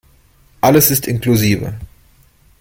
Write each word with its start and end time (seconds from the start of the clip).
Alles 0.61 0.89
ist 0.89 1.05
inklusive. 1.07 1.75